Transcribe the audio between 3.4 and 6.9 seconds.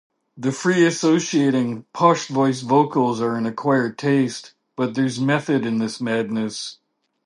acquired taste, but there's method in this madness.